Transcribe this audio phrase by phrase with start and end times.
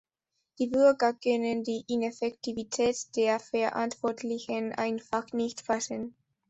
[0.57, 6.15] Die Bürger können die Ineffektivität der Verantwortlichen einfach nicht fassen.